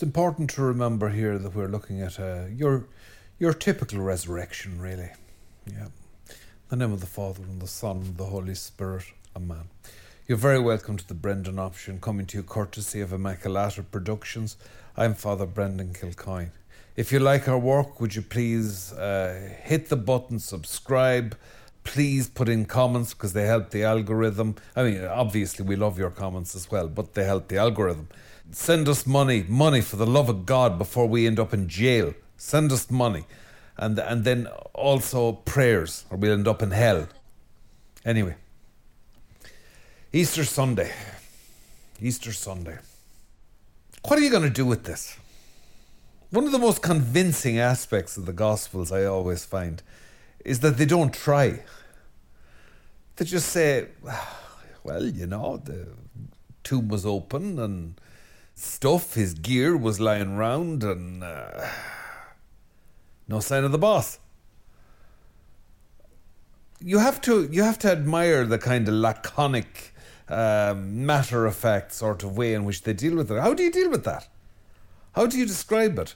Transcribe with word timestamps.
It's 0.00 0.06
important 0.06 0.48
to 0.52 0.62
remember 0.62 1.10
here 1.10 1.36
that 1.36 1.54
we're 1.54 1.68
looking 1.68 2.00
at 2.00 2.18
uh, 2.18 2.46
your 2.50 2.86
your 3.38 3.52
typical 3.52 3.98
resurrection, 3.98 4.80
really. 4.80 5.10
Yeah. 5.66 5.88
In 6.30 6.34
the 6.70 6.76
name 6.76 6.92
of 6.94 7.00
the 7.00 7.06
Father 7.06 7.42
and 7.42 7.60
the 7.60 7.66
Son 7.66 7.98
and 7.98 8.16
the 8.16 8.24
Holy 8.24 8.54
Spirit. 8.54 9.04
Amen. 9.36 9.64
You're 10.26 10.38
very 10.38 10.58
welcome 10.58 10.96
to 10.96 11.06
the 11.06 11.12
Brendan 11.12 11.58
Option, 11.58 12.00
coming 12.00 12.24
to 12.28 12.38
you 12.38 12.42
courtesy 12.42 13.02
of 13.02 13.10
Immaculata 13.10 13.84
Productions. 13.90 14.56
I'm 14.96 15.12
Father 15.12 15.44
Brendan 15.44 15.92
Kilcoyne. 15.92 16.52
If 16.96 17.12
you 17.12 17.18
like 17.18 17.46
our 17.46 17.58
work, 17.58 18.00
would 18.00 18.14
you 18.14 18.22
please 18.22 18.94
uh, 18.94 19.52
hit 19.60 19.90
the 19.90 19.96
button, 19.96 20.38
subscribe, 20.38 21.36
please 21.84 22.26
put 22.26 22.48
in 22.48 22.64
comments 22.64 23.12
because 23.12 23.34
they 23.34 23.44
help 23.44 23.68
the 23.68 23.84
algorithm. 23.84 24.56
I 24.74 24.82
mean, 24.82 25.04
obviously, 25.04 25.66
we 25.66 25.76
love 25.76 25.98
your 25.98 26.10
comments 26.10 26.54
as 26.54 26.70
well, 26.70 26.88
but 26.88 27.12
they 27.12 27.24
help 27.24 27.48
the 27.48 27.58
algorithm. 27.58 28.08
Send 28.52 28.88
us 28.88 29.06
money, 29.06 29.44
money 29.48 29.80
for 29.80 29.96
the 29.96 30.06
love 30.06 30.28
of 30.28 30.44
God 30.44 30.78
before 30.78 31.06
we 31.06 31.26
end 31.26 31.38
up 31.38 31.54
in 31.54 31.68
jail. 31.68 32.14
Send 32.36 32.72
us 32.72 32.90
money. 32.90 33.24
And, 33.76 33.98
and 33.98 34.24
then 34.24 34.46
also 34.74 35.32
prayers, 35.32 36.04
or 36.10 36.16
we'll 36.18 36.32
end 36.32 36.48
up 36.48 36.62
in 36.62 36.70
hell. 36.70 37.08
Anyway, 38.04 38.34
Easter 40.12 40.44
Sunday. 40.44 40.92
Easter 42.00 42.32
Sunday. 42.32 42.78
What 44.06 44.18
are 44.18 44.22
you 44.22 44.30
going 44.30 44.42
to 44.42 44.50
do 44.50 44.66
with 44.66 44.84
this? 44.84 45.16
One 46.30 46.44
of 46.44 46.52
the 46.52 46.58
most 46.58 46.82
convincing 46.82 47.58
aspects 47.58 48.16
of 48.16 48.26
the 48.26 48.32
Gospels, 48.32 48.90
I 48.90 49.04
always 49.04 49.44
find, 49.44 49.82
is 50.44 50.60
that 50.60 50.76
they 50.76 50.86
don't 50.86 51.12
try. 51.12 51.62
They 53.16 53.24
just 53.24 53.48
say, 53.48 53.88
ah, 54.08 54.38
well, 54.82 55.04
you 55.04 55.26
know, 55.26 55.58
the 55.58 55.88
tomb 56.64 56.88
was 56.88 57.04
open 57.04 57.58
and 57.58 58.00
stuff, 58.60 59.14
his 59.14 59.34
gear 59.34 59.76
was 59.76 60.00
lying 60.00 60.36
round, 60.36 60.82
and 60.84 61.24
uh, 61.24 61.66
no 63.26 63.40
sign 63.40 63.64
of 63.64 63.72
the 63.72 63.78
boss. 63.78 64.18
You 66.82 66.98
have 66.98 67.20
to 67.22 67.48
you 67.50 67.62
have 67.62 67.78
to 67.80 67.90
admire 67.90 68.44
the 68.44 68.58
kind 68.58 68.88
of 68.88 68.94
laconic, 68.94 69.94
um, 70.28 71.04
matter 71.04 71.46
of 71.46 71.56
fact 71.56 71.92
sort 71.92 72.22
of 72.22 72.36
way 72.36 72.54
in 72.54 72.64
which 72.64 72.82
they 72.82 72.92
deal 72.92 73.16
with 73.16 73.30
it. 73.30 73.40
How 73.40 73.54
do 73.54 73.62
you 73.62 73.70
deal 73.70 73.90
with 73.90 74.04
that? 74.04 74.28
How 75.12 75.26
do 75.26 75.38
you 75.38 75.46
describe 75.46 75.98
it? 75.98 76.14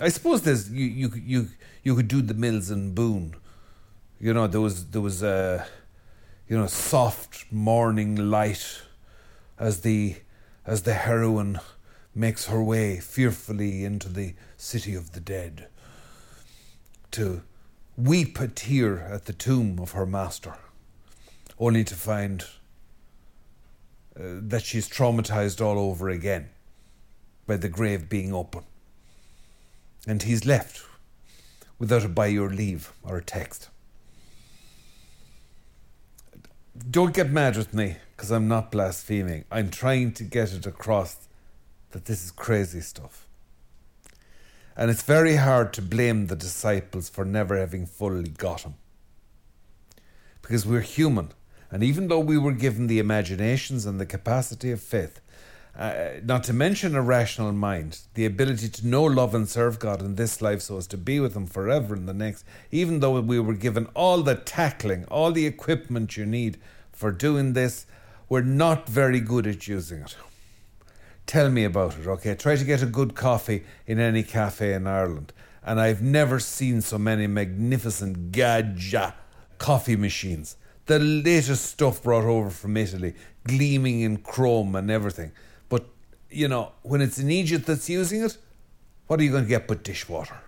I 0.00 0.08
suppose 0.08 0.42
there's 0.42 0.70
you 0.70 0.86
you 0.86 1.12
you 1.14 1.48
you 1.84 1.94
could 1.94 2.08
do 2.08 2.20
the 2.20 2.34
Mills 2.34 2.70
and 2.70 2.94
Boon. 2.94 3.34
You 4.20 4.34
know 4.34 4.46
there 4.46 4.60
was 4.60 4.86
there 4.86 5.00
was 5.00 5.22
a 5.22 5.66
you 6.48 6.58
know 6.58 6.66
soft 6.66 7.50
morning 7.52 8.16
light 8.16 8.82
as 9.58 9.82
the 9.82 10.16
as 10.68 10.82
the 10.82 10.92
heroine 10.92 11.58
makes 12.14 12.44
her 12.44 12.62
way 12.62 13.00
fearfully 13.00 13.84
into 13.86 14.06
the 14.06 14.34
city 14.58 14.94
of 14.94 15.12
the 15.12 15.20
dead 15.20 15.66
to 17.10 17.40
weep 17.96 18.38
a 18.38 18.46
tear 18.46 18.98
at 18.98 19.24
the 19.24 19.32
tomb 19.32 19.78
of 19.80 19.92
her 19.92 20.04
master, 20.04 20.56
only 21.58 21.82
to 21.82 21.94
find 21.94 22.44
uh, 24.14 24.40
that 24.42 24.62
she's 24.62 24.86
traumatized 24.86 25.64
all 25.64 25.78
over 25.78 26.10
again 26.10 26.50
by 27.46 27.56
the 27.56 27.70
grave 27.70 28.10
being 28.10 28.34
open. 28.34 28.62
And 30.06 30.22
he's 30.22 30.44
left 30.44 30.84
without 31.78 32.04
a 32.04 32.08
by 32.08 32.26
your 32.26 32.50
leave 32.50 32.92
or 33.02 33.16
a 33.16 33.24
text. 33.24 33.70
Don't 36.90 37.14
get 37.14 37.30
mad 37.30 37.56
with 37.56 37.72
me 37.72 37.96
because 38.18 38.32
I'm 38.32 38.48
not 38.48 38.72
blaspheming. 38.72 39.44
I'm 39.48 39.70
trying 39.70 40.10
to 40.14 40.24
get 40.24 40.52
it 40.52 40.66
across 40.66 41.28
that 41.92 42.06
this 42.06 42.24
is 42.24 42.32
crazy 42.32 42.80
stuff. 42.80 43.28
And 44.76 44.90
it's 44.90 45.04
very 45.04 45.36
hard 45.36 45.72
to 45.74 45.82
blame 45.82 46.26
the 46.26 46.34
disciples 46.34 47.08
for 47.08 47.24
never 47.24 47.56
having 47.56 47.86
fully 47.86 48.30
got 48.30 48.62
him. 48.62 48.74
Because 50.42 50.66
we're 50.66 50.80
human. 50.80 51.28
And 51.70 51.84
even 51.84 52.08
though 52.08 52.18
we 52.18 52.36
were 52.36 52.50
given 52.50 52.88
the 52.88 52.98
imaginations 52.98 53.86
and 53.86 54.00
the 54.00 54.06
capacity 54.06 54.72
of 54.72 54.80
faith, 54.80 55.20
uh, 55.78 56.14
not 56.24 56.42
to 56.44 56.52
mention 56.52 56.96
a 56.96 57.02
rational 57.02 57.52
mind, 57.52 58.00
the 58.14 58.26
ability 58.26 58.68
to 58.68 58.86
know, 58.88 59.04
love, 59.04 59.32
and 59.32 59.48
serve 59.48 59.78
God 59.78 60.02
in 60.02 60.16
this 60.16 60.42
life 60.42 60.62
so 60.62 60.76
as 60.76 60.88
to 60.88 60.96
be 60.96 61.20
with 61.20 61.36
Him 61.36 61.46
forever 61.46 61.94
in 61.94 62.06
the 62.06 62.14
next, 62.14 62.44
even 62.72 62.98
though 62.98 63.20
we 63.20 63.38
were 63.38 63.54
given 63.54 63.86
all 63.94 64.22
the 64.22 64.34
tackling, 64.34 65.04
all 65.04 65.30
the 65.30 65.46
equipment 65.46 66.16
you 66.16 66.26
need 66.26 66.58
for 66.90 67.12
doing 67.12 67.52
this, 67.52 67.86
we're 68.28 68.42
not 68.42 68.88
very 68.88 69.20
good 69.20 69.46
at 69.46 69.66
using 69.66 70.00
it. 70.00 70.16
Tell 71.26 71.50
me 71.50 71.64
about 71.64 71.98
it, 71.98 72.06
okay? 72.06 72.34
Try 72.34 72.56
to 72.56 72.64
get 72.64 72.82
a 72.82 72.86
good 72.86 73.14
coffee 73.14 73.64
in 73.86 73.98
any 73.98 74.22
cafe 74.22 74.72
in 74.72 74.86
Ireland. 74.86 75.32
And 75.62 75.78
I've 75.78 76.00
never 76.00 76.40
seen 76.40 76.80
so 76.80 76.98
many 76.98 77.26
magnificent 77.26 78.32
Gaggia 78.32 79.12
coffee 79.58 79.96
machines. 79.96 80.56
The 80.86 80.98
latest 80.98 81.66
stuff 81.66 82.02
brought 82.02 82.24
over 82.24 82.48
from 82.48 82.76
Italy, 82.78 83.14
gleaming 83.44 84.00
in 84.00 84.18
chrome 84.18 84.74
and 84.74 84.90
everything. 84.90 85.32
But, 85.68 85.84
you 86.30 86.48
know, 86.48 86.72
when 86.82 87.02
it's 87.02 87.18
in 87.18 87.28
eejit 87.28 87.66
that's 87.66 87.90
using 87.90 88.22
it, 88.22 88.38
what 89.06 89.20
are 89.20 89.22
you 89.22 89.30
going 89.30 89.44
to 89.44 89.48
get 89.48 89.68
but 89.68 89.84
dishwater? 89.84 90.40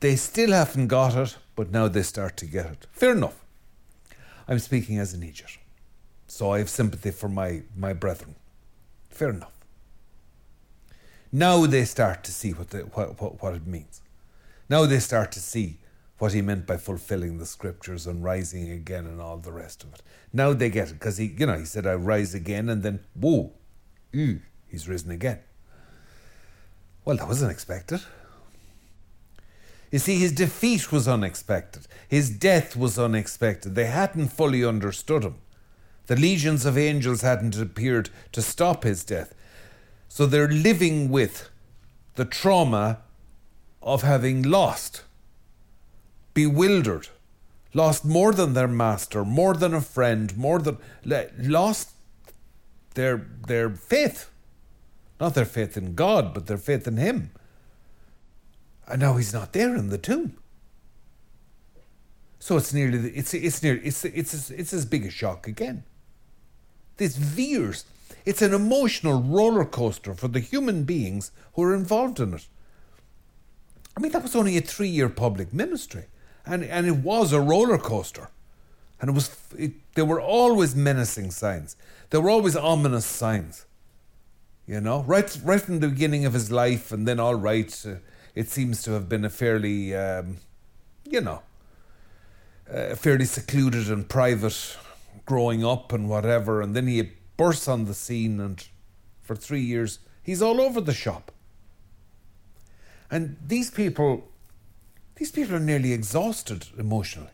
They 0.00 0.16
still 0.16 0.50
haven't 0.50 0.88
got 0.88 1.16
it, 1.16 1.36
but 1.54 1.70
now 1.70 1.86
they 1.86 2.02
start 2.02 2.36
to 2.38 2.46
get 2.46 2.66
it. 2.66 2.86
Fair 2.90 3.12
enough. 3.12 3.44
I'm 4.48 4.58
speaking 4.58 4.98
as 4.98 5.14
an 5.14 5.20
eejit. 5.20 5.58
So 6.32 6.50
I 6.50 6.60
have 6.60 6.70
sympathy 6.70 7.10
for 7.10 7.28
my, 7.28 7.60
my 7.76 7.92
brethren. 7.92 8.36
Fair 9.10 9.28
enough. 9.28 9.52
Now 11.30 11.66
they 11.66 11.84
start 11.84 12.24
to 12.24 12.32
see 12.32 12.52
what, 12.54 12.70
the, 12.70 12.78
what, 12.94 13.20
what, 13.20 13.42
what 13.42 13.54
it 13.54 13.66
means. 13.66 14.00
Now 14.66 14.86
they 14.86 14.98
start 14.98 15.30
to 15.32 15.40
see 15.40 15.76
what 16.16 16.32
he 16.32 16.40
meant 16.40 16.66
by 16.66 16.78
fulfilling 16.78 17.36
the 17.36 17.44
scriptures 17.44 18.06
and 18.06 18.24
rising 18.24 18.70
again 18.70 19.04
and 19.04 19.20
all 19.20 19.36
the 19.36 19.52
rest 19.52 19.84
of 19.84 19.92
it. 19.92 20.00
Now 20.32 20.54
they 20.54 20.70
get 20.70 20.88
it 20.88 20.94
because 20.94 21.18
he, 21.18 21.26
you 21.26 21.44
know, 21.44 21.58
he 21.58 21.66
said, 21.66 21.86
"I 21.86 21.96
rise 21.96 22.32
again," 22.32 22.70
and 22.70 22.82
then, 22.82 23.00
whoa, 23.12 23.52
he's 24.10 24.88
risen 24.88 25.10
again. 25.10 25.40
Well, 27.04 27.18
that 27.18 27.28
was 27.28 27.42
unexpected. 27.42 28.00
You 29.90 29.98
see, 29.98 30.18
his 30.18 30.32
defeat 30.32 30.90
was 30.90 31.06
unexpected. 31.06 31.86
His 32.08 32.30
death 32.30 32.74
was 32.74 32.98
unexpected. 32.98 33.74
They 33.74 33.84
hadn't 33.84 34.28
fully 34.28 34.64
understood 34.64 35.24
him. 35.24 35.34
The 36.06 36.16
legions 36.16 36.66
of 36.66 36.76
angels 36.76 37.22
hadn't 37.22 37.58
appeared 37.58 38.10
to 38.32 38.42
stop 38.42 38.84
his 38.84 39.04
death. 39.04 39.34
So 40.08 40.26
they're 40.26 40.48
living 40.48 41.08
with 41.10 41.48
the 42.16 42.24
trauma 42.24 42.98
of 43.82 44.02
having 44.02 44.42
lost, 44.42 45.02
bewildered, 46.34 47.08
lost 47.72 48.04
more 48.04 48.32
than 48.32 48.52
their 48.52 48.68
master, 48.68 49.24
more 49.24 49.54
than 49.54 49.74
a 49.74 49.80
friend, 49.80 50.36
more 50.36 50.58
than 50.58 50.78
lost 51.38 51.90
their 52.94 53.26
their 53.46 53.70
faith. 53.70 54.30
Not 55.20 55.34
their 55.34 55.44
faith 55.44 55.76
in 55.76 55.94
God, 55.94 56.34
but 56.34 56.46
their 56.46 56.58
faith 56.58 56.86
in 56.86 56.96
him. 56.96 57.30
And 58.88 59.00
now 59.00 59.16
he's 59.16 59.32
not 59.32 59.52
there 59.52 59.76
in 59.76 59.88
the 59.88 59.98
tomb. 59.98 60.36
So 62.38 62.56
it's 62.56 62.74
nearly 62.74 63.10
it's 63.10 63.32
it's 63.32 63.62
near 63.62 63.80
it's 63.84 64.04
it's 64.04 64.50
it's 64.50 64.72
as 64.72 64.84
big 64.84 65.06
a 65.06 65.10
shock 65.10 65.46
again. 65.46 65.84
This 66.96 67.16
veers. 67.16 67.84
It's 68.24 68.42
an 68.42 68.54
emotional 68.54 69.20
roller 69.20 69.64
coaster 69.64 70.14
for 70.14 70.28
the 70.28 70.40
human 70.40 70.84
beings 70.84 71.32
who 71.54 71.62
are 71.62 71.74
involved 71.74 72.20
in 72.20 72.34
it. 72.34 72.46
I 73.96 74.00
mean, 74.00 74.12
that 74.12 74.22
was 74.22 74.36
only 74.36 74.56
a 74.56 74.60
three 74.60 74.88
year 74.88 75.08
public 75.08 75.52
ministry, 75.52 76.04
and, 76.46 76.64
and 76.64 76.86
it 76.86 76.96
was 76.96 77.32
a 77.32 77.40
roller 77.40 77.78
coaster. 77.78 78.30
And 79.00 79.10
it 79.10 79.12
was 79.12 79.36
it, 79.58 79.72
there 79.94 80.04
were 80.04 80.20
always 80.20 80.76
menacing 80.76 81.32
signs. 81.32 81.76
There 82.10 82.20
were 82.20 82.30
always 82.30 82.56
ominous 82.56 83.04
signs. 83.04 83.66
You 84.66 84.80
know, 84.80 85.02
right 85.02 85.36
right 85.42 85.60
from 85.60 85.80
the 85.80 85.88
beginning 85.88 86.24
of 86.24 86.34
his 86.34 86.52
life, 86.52 86.92
and 86.92 87.06
then 87.06 87.18
all 87.18 87.34
right, 87.34 87.84
uh, 87.84 87.96
it 88.36 88.48
seems 88.48 88.82
to 88.84 88.92
have 88.92 89.08
been 89.08 89.24
a 89.24 89.30
fairly, 89.30 89.94
um, 89.94 90.36
you 91.04 91.20
know, 91.20 91.42
uh, 92.72 92.94
fairly 92.94 93.24
secluded 93.24 93.90
and 93.90 94.08
private 94.08 94.76
growing 95.24 95.64
up 95.64 95.92
and 95.92 96.08
whatever, 96.08 96.60
and 96.60 96.74
then 96.74 96.86
he 96.86 97.10
bursts 97.36 97.68
on 97.68 97.84
the 97.84 97.94
scene, 97.94 98.40
and 98.40 98.66
for 99.20 99.34
three 99.36 99.60
years 99.60 99.98
he's 100.22 100.42
all 100.42 100.60
over 100.60 100.80
the 100.80 100.94
shop. 100.94 101.32
And 103.10 103.36
these 103.46 103.70
people, 103.70 104.30
these 105.16 105.30
people 105.30 105.56
are 105.56 105.60
nearly 105.60 105.92
exhausted 105.92 106.66
emotionally. 106.78 107.28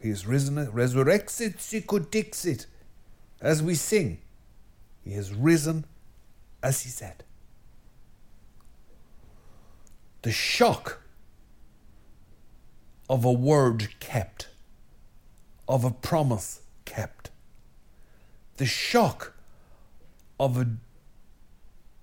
He 0.00 0.10
is 0.10 0.26
risen, 0.26 0.56
resurrexit 0.56 1.60
sic 1.60 2.66
as 3.40 3.62
we 3.62 3.74
sing. 3.74 4.18
He 5.04 5.12
has 5.12 5.32
risen 5.32 5.84
as 6.62 6.82
he 6.82 6.90
said. 6.90 7.24
The 10.22 10.32
shock 10.32 11.00
of 13.08 13.24
a 13.24 13.32
word 13.32 13.88
kept 14.00 14.48
of 15.72 15.84
a 15.84 15.90
promise 15.90 16.60
kept. 16.84 17.30
The 18.58 18.66
shock 18.66 19.32
of 20.38 20.58
a 20.58 20.66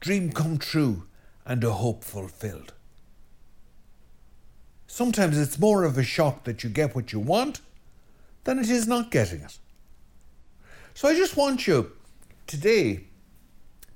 dream 0.00 0.32
come 0.32 0.58
true 0.58 1.04
and 1.46 1.64
a 1.64 1.72
hope 1.72 2.04
fulfilled. 2.04 2.74
Sometimes 4.86 5.38
it's 5.38 5.58
more 5.58 5.84
of 5.84 5.96
a 5.96 6.04
shock 6.04 6.44
that 6.44 6.62
you 6.62 6.68
get 6.68 6.94
what 6.94 7.10
you 7.14 7.18
want 7.18 7.62
than 8.44 8.58
it 8.58 8.68
is 8.68 8.86
not 8.86 9.10
getting 9.10 9.40
it. 9.40 9.56
So 10.92 11.08
I 11.08 11.14
just 11.14 11.34
want 11.34 11.66
you 11.66 11.90
today, 12.46 13.04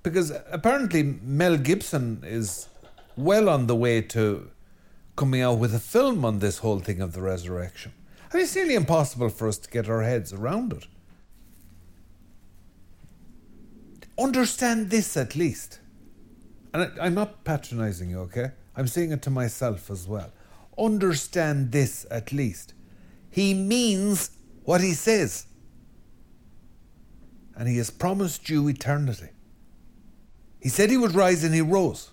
because 0.03 0.33
apparently 0.51 1.03
Mel 1.23 1.59
Gibson 1.59 2.23
is 2.25 2.69
well 3.17 3.51
on 3.51 3.67
the 3.67 3.77
way 3.77 4.01
to 4.01 4.51
coming 5.15 5.43
out 5.43 5.59
with 5.59 5.75
a 5.75 5.79
film 5.79 6.25
on 6.25 6.39
this 6.39 6.59
whole 6.59 6.79
thing 6.79 7.03
of 7.03 7.13
the 7.13 7.21
resurrection. 7.21 7.93
I 8.31 8.37
mean, 8.37 8.45
it's 8.45 8.55
nearly 8.55 8.75
impossible 8.75 9.31
for 9.31 9.49
us 9.49 9.59
to 9.59 9.71
get 9.71 9.89
our 9.89 10.03
heads 10.03 10.33
around 10.33 10.73
it. 10.73 10.87
Understand 14.19 14.91
this 14.91 15.17
at 15.17 15.35
least. 15.35 15.79
And 16.75 16.83
I, 16.83 17.07
I'm 17.07 17.15
not 17.15 17.45
patronizing 17.45 18.11
you, 18.11 18.21
okay? 18.21 18.51
I'm 18.77 18.87
saying 18.87 19.13
it 19.13 19.23
to 19.23 19.31
myself 19.31 19.91
as 19.91 20.07
well. 20.07 20.31
Understand 20.77 21.73
this 21.73 22.05
at 22.11 22.33
least. 22.33 22.75
He 23.31 23.55
means 23.55 24.31
what 24.65 24.81
he 24.81 24.93
says. 24.93 25.47
And 27.57 27.69
he 27.69 27.79
has 27.79 27.91
promised 27.91 28.49
you 28.51 28.69
eternity. 28.69 29.29
He 30.61 30.69
said 30.69 30.91
he 30.91 30.97
would 30.97 31.15
rise 31.15 31.45
and 31.45 31.55
he 31.55 31.61
rose. 31.61 32.11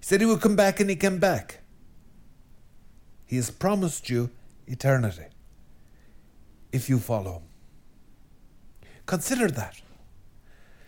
He 0.00 0.04
said 0.04 0.20
he 0.20 0.26
would 0.26 0.40
come 0.40 0.56
back 0.56 0.80
and 0.80 0.90
he 0.90 0.96
came 0.96 1.18
back. 1.18 1.60
He 3.26 3.36
has 3.36 3.50
promised 3.50 4.10
you 4.10 4.30
eternity 4.66 5.26
if 6.72 6.88
you 6.88 6.98
follow 6.98 7.34
him. 7.34 7.42
Consider 9.06 9.48
that. 9.48 9.80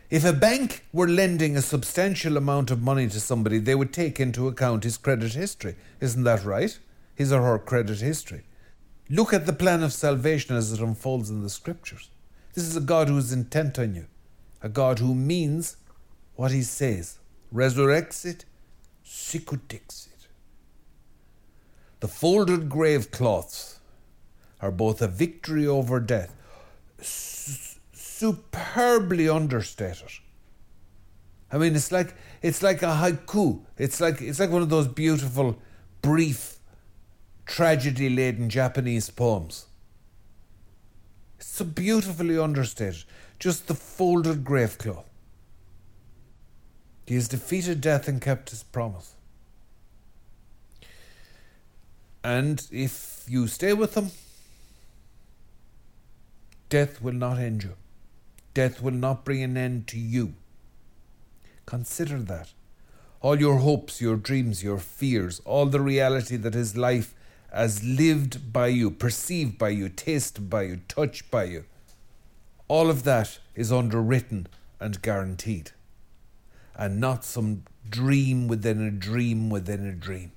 If 0.08 0.24
a 0.24 0.32
bank 0.32 0.84
were 0.92 1.08
lending 1.08 1.56
a 1.56 1.62
substantial 1.62 2.36
amount 2.36 2.70
of 2.70 2.80
money 2.80 3.08
to 3.08 3.20
somebody, 3.20 3.58
they 3.58 3.74
would 3.74 3.92
take 3.92 4.20
into 4.20 4.46
account 4.46 4.84
his 4.84 4.96
credit 4.96 5.32
history. 5.34 5.74
Isn't 6.00 6.24
that 6.24 6.44
right? 6.44 6.78
His 7.14 7.32
or 7.32 7.42
her 7.42 7.58
credit 7.58 8.00
history. 8.00 8.44
Look 9.10 9.32
at 9.32 9.46
the 9.46 9.52
plan 9.52 9.82
of 9.82 9.92
salvation 9.92 10.56
as 10.56 10.72
it 10.72 10.80
unfolds 10.80 11.30
in 11.30 11.42
the 11.42 11.50
scriptures. 11.50 12.10
This 12.54 12.64
is 12.64 12.76
a 12.76 12.80
God 12.80 13.08
who 13.08 13.18
is 13.18 13.32
intent 13.32 13.78
on 13.78 13.94
you, 13.94 14.06
a 14.62 14.68
God 14.68 14.98
who 14.98 15.14
means 15.14 15.76
what 16.36 16.52
he 16.52 16.62
says, 16.62 17.18
resurrexit, 17.52 18.44
sicut 19.02 19.68
dixit. 19.68 20.15
The 22.06 22.12
folded 22.12 22.68
grave 22.68 23.10
cloths 23.10 23.80
are 24.60 24.70
both 24.70 25.02
a 25.02 25.08
victory 25.08 25.66
over 25.66 25.98
death 25.98 26.32
superbly 27.00 29.28
understated. 29.28 30.12
I 31.50 31.58
mean, 31.58 31.74
it's 31.74 31.90
like 31.90 32.14
it's 32.42 32.62
like 32.62 32.84
a 32.84 32.94
haiku. 33.02 33.64
It's 33.76 34.00
like 34.00 34.22
it's 34.22 34.38
like 34.38 34.50
one 34.50 34.62
of 34.62 34.68
those 34.68 34.86
beautiful, 34.86 35.58
brief, 36.00 36.60
tragedy-laden 37.44 38.50
Japanese 38.50 39.10
poems. 39.10 39.66
It's 41.38 41.48
so 41.48 41.64
beautifully 41.64 42.38
understated. 42.38 43.02
Just 43.40 43.66
the 43.66 43.74
folded 43.74 44.44
grave 44.44 44.78
cloth. 44.78 45.10
He 47.04 47.16
has 47.16 47.26
defeated 47.26 47.80
death 47.80 48.06
and 48.06 48.22
kept 48.22 48.50
his 48.50 48.62
promise. 48.62 49.15
And 52.26 52.66
if 52.72 53.24
you 53.28 53.46
stay 53.46 53.72
with 53.72 53.96
him, 53.96 54.10
death 56.68 57.00
will 57.00 57.14
not 57.14 57.38
end 57.38 57.62
you. 57.62 57.74
Death 58.52 58.82
will 58.82 58.98
not 59.06 59.24
bring 59.24 59.44
an 59.44 59.56
end 59.56 59.86
to 59.86 59.98
you. 60.00 60.34
Consider 61.66 62.18
that. 62.18 62.52
All 63.20 63.38
your 63.38 63.58
hopes, 63.58 64.00
your 64.00 64.16
dreams, 64.16 64.64
your 64.64 64.78
fears, 64.78 65.40
all 65.44 65.66
the 65.66 65.80
reality 65.80 66.34
that 66.34 66.56
is 66.56 66.76
life 66.76 67.14
as 67.52 67.84
lived 67.84 68.52
by 68.52 68.66
you, 68.66 68.90
perceived 68.90 69.56
by 69.56 69.68
you, 69.68 69.88
tasted 69.88 70.50
by 70.50 70.62
you, 70.62 70.80
touched 70.88 71.30
by 71.30 71.44
you, 71.44 71.64
all 72.66 72.90
of 72.90 73.04
that 73.04 73.38
is 73.54 73.70
underwritten 73.70 74.48
and 74.80 75.00
guaranteed. 75.00 75.70
And 76.74 76.98
not 76.98 77.24
some 77.24 77.62
dream 77.88 78.48
within 78.48 78.84
a 78.84 78.90
dream 78.90 79.48
within 79.48 79.86
a 79.86 79.92
dream. 79.92 80.32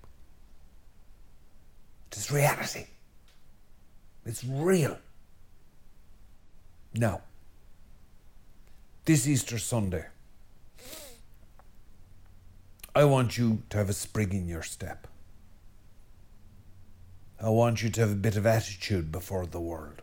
It 2.11 2.17
is 2.17 2.31
reality. 2.31 2.88
It's 4.25 4.44
real. 4.44 4.97
Now, 6.94 7.21
this 9.06 9.27
Easter 9.27 9.59
Sunday, 9.59 10.06
I 12.95 13.03
want 13.03 13.38
you 13.38 13.61
to 13.69 13.77
have 13.77 13.89
a 13.89 13.94
spring 13.94 14.33
in 14.33 14.47
your 14.47 14.63
step. 14.63 15.07
I 17.41 17.50
want 17.50 17.83
you 17.83 17.89
to 17.89 18.01
have 18.01 18.11
a 18.11 18.15
bit 18.15 18.35
of 18.35 18.45
attitude 18.45 19.11
before 19.11 19.45
the 19.45 19.61
world. 19.61 20.01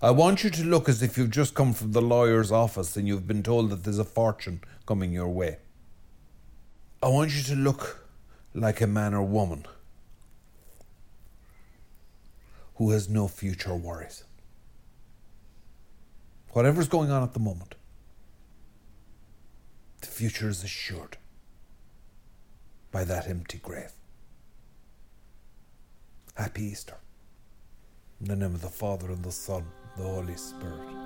I 0.00 0.10
want 0.10 0.42
you 0.42 0.50
to 0.50 0.64
look 0.64 0.88
as 0.88 1.02
if 1.02 1.18
you've 1.18 1.30
just 1.30 1.54
come 1.54 1.72
from 1.72 1.92
the 1.92 2.02
lawyer's 2.02 2.50
office 2.50 2.96
and 2.96 3.06
you've 3.06 3.26
been 3.26 3.42
told 3.42 3.70
that 3.70 3.84
there's 3.84 3.98
a 3.98 4.04
fortune 4.04 4.60
coming 4.86 5.12
your 5.12 5.28
way. 5.28 5.58
I 7.02 7.08
want 7.08 7.36
you 7.36 7.42
to 7.42 7.54
look 7.54 8.08
like 8.54 8.80
a 8.80 8.86
man 8.86 9.14
or 9.14 9.22
woman 9.22 9.66
who 12.76 12.90
has 12.90 13.08
no 13.08 13.28
future 13.28 13.74
worries 13.74 14.24
whatever's 16.52 16.88
going 16.88 17.10
on 17.10 17.22
at 17.22 17.32
the 17.32 17.40
moment, 17.40 17.74
the 20.00 20.06
future 20.06 20.48
is 20.48 20.62
assured 20.62 21.16
by 22.90 23.04
that 23.04 23.28
empty 23.28 23.58
grave. 23.58 23.92
Happy 26.34 26.64
Easter. 26.64 26.96
In 28.20 28.28
the 28.28 28.36
name 28.36 28.54
of 28.54 28.62
the 28.62 28.68
Father, 28.68 29.10
and 29.10 29.24
the 29.24 29.32
Son, 29.32 29.64
and 29.96 30.04
the 30.04 30.08
Holy 30.08 30.36
Spirit. 30.36 31.01